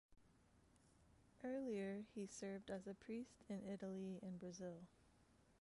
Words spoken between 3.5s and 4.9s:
Italy and Brazil.